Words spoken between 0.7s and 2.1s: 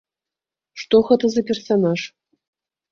Што гэта за персанаж?